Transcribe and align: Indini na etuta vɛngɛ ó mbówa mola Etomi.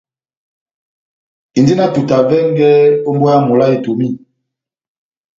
Indini 1.57 1.77
na 1.77 1.85
etuta 1.89 2.17
vɛngɛ 2.29 2.69
ó 3.07 3.09
mbówa 3.15 3.35
mola 3.47 3.65
Etomi. 3.75 4.07